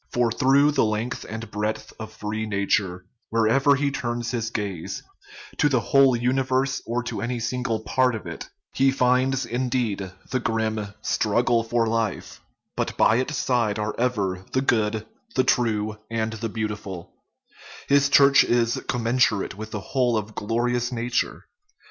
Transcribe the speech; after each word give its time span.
For 0.11 0.31
through 0.31 0.71
the 0.71 0.83
length 0.83 1.27
and 1.29 1.51
breadth 1.51 1.93
of 1.99 2.11
free 2.11 2.47
nature, 2.47 3.05
wherever 3.29 3.75
he 3.75 3.91
turns 3.91 4.31
his 4.31 4.49
gaze, 4.49 5.03
to 5.59 5.69
the 5.69 5.79
whole 5.79 6.15
universe 6.15 6.81
or 6.87 7.03
to 7.03 7.21
any 7.21 7.39
single 7.39 7.81
part 7.81 8.15
of 8.15 8.25
it, 8.25 8.49
he 8.73 8.89
finds, 8.89 9.45
indeed, 9.45 10.11
the 10.31 10.39
grim" 10.39 10.77
strug 11.03 11.45
gle 11.45 11.63
for 11.63 11.85
life," 11.85 12.41
but 12.75 12.97
by 12.97 13.17
its 13.17 13.37
side 13.37 13.77
are 13.77 13.93
ever" 13.99 14.43
the 14.53 14.61
good, 14.61 15.05
the 15.35 15.43
true, 15.43 15.99
and 16.09 16.33
the 16.33 16.49
beautiful"; 16.49 17.13
his 17.87 18.09
church 18.09 18.43
is 18.43 18.81
commensurate 18.87 19.53
with 19.55 19.69
the 19.69 19.79
whole 19.81 20.17
of 20.17 20.33
glorious 20.33 20.91
nature. 20.91 21.45